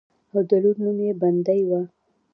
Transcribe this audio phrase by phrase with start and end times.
[0.33, 1.81] او د لور نوم يې بندۍ وۀ